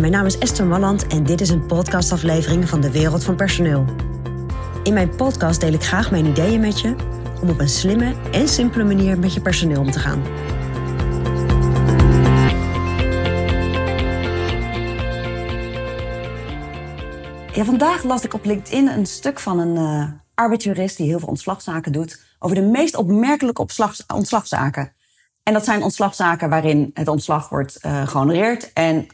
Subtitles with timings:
[0.00, 3.84] Mijn naam is Esther Malland en dit is een podcastaflevering van de Wereld van Personeel.
[4.82, 6.94] In mijn podcast deel ik graag mijn ideeën met je
[7.42, 10.22] om op een slimme en simpele manier met je personeel om te gaan.
[17.54, 20.04] Ja, vandaag las ik op LinkedIn een stuk van een uh,
[20.34, 23.66] arbeidsjurist die heel veel ontslagzaken doet over de meest opmerkelijke
[24.14, 24.92] ontslagzaken.
[25.42, 29.06] En dat zijn ontslagzaken waarin het ontslag wordt uh, gehonoreerd en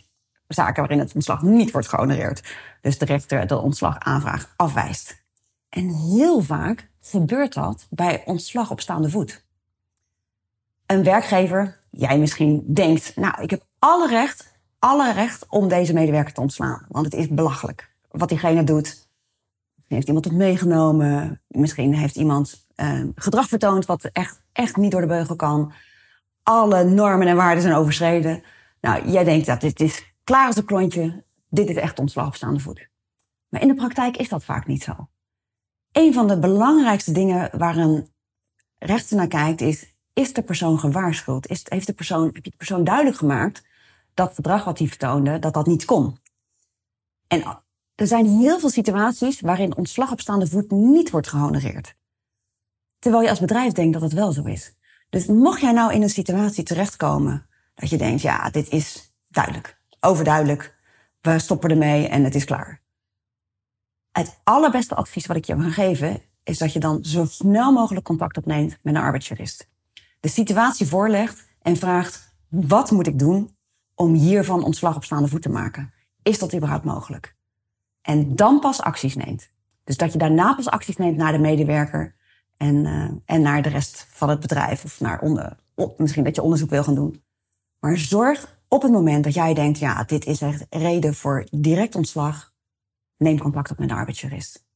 [0.49, 2.55] zaken waarin het ontslag niet wordt gehonoreerd.
[2.81, 5.23] Dus de rechter de ontslagaanvraag afwijst.
[5.69, 9.45] En heel vaak gebeurt dat bij ontslag op staande voet.
[10.87, 16.35] Een werkgever, jij misschien, denkt, nou, ik heb alle recht, alle recht om deze medewerker
[16.35, 16.87] te ontslaan.
[16.89, 19.09] Want het is belachelijk wat diegene doet.
[19.89, 21.41] Heeft iemand het meegenomen.
[21.49, 25.73] Misschien heeft iemand uh, gedrag vertoond wat echt, echt niet door de beugel kan.
[26.43, 28.43] Alle normen en waarden zijn overschreden.
[28.81, 31.25] Nou, jij denkt dat dit is klaar als een klontje.
[31.49, 32.89] Dit is echt ontslag op staande voet.
[33.49, 35.09] Maar in de praktijk is dat vaak niet zo.
[35.93, 38.09] Een van de belangrijkste dingen waar een
[38.79, 39.95] rechter naar kijkt is...
[40.13, 41.47] is de persoon gewaarschuwd?
[41.47, 43.67] Is, heeft de persoon, heb je de persoon duidelijk gemaakt
[44.15, 46.19] dat het gedrag wat hij vertoonde, dat dat niet kon?
[47.27, 47.63] En
[47.95, 51.95] er zijn heel veel situaties waarin ontslag op staande voet niet wordt gehonoreerd.
[52.99, 54.77] Terwijl je als bedrijf denkt dat het wel zo is.
[55.11, 59.78] Dus mocht jij nou in een situatie terechtkomen dat je denkt, ja, dit is duidelijk,
[60.01, 60.77] overduidelijk,
[61.21, 62.81] we stoppen ermee en het is klaar.
[64.13, 68.05] Het allerbeste advies wat ik je kan geven is dat je dan zo snel mogelijk
[68.05, 69.69] contact opneemt met een arbeidsjurist.
[70.21, 73.57] De situatie voorlegt en vraagt, wat moet ik doen
[73.95, 75.93] om hiervan ontslag op staande voet te maken?
[76.23, 77.37] Is dat überhaupt mogelijk?
[78.03, 79.51] En dan pas acties neemt.
[79.85, 82.15] Dus dat je daarna pas acties neemt naar de medewerker
[82.57, 84.85] en, uh, en naar de rest van het bedrijf.
[84.85, 85.57] Of naar onder,
[85.97, 87.23] misschien dat je onderzoek wil gaan doen.
[87.81, 91.95] Maar zorg op het moment dat jij denkt, ja, dit is echt reden voor direct
[91.95, 92.53] ontslag,
[93.17, 94.67] neem contact op met een arbeidsjurist.